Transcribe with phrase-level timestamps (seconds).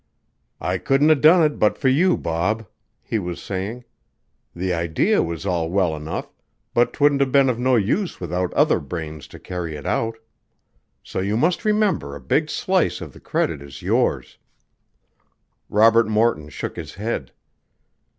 [0.59, 2.65] "I couldn't 'a' done it but for you, Bob,"
[3.03, 3.83] he was saying.
[4.55, 6.33] "The idea was all well enough,
[6.73, 10.17] but 'twould 'a' been of no use without other brains to carry it out.
[11.03, 14.39] So you must remember a big slice of the credit is yours."
[15.69, 17.31] Robert Morton shook his head.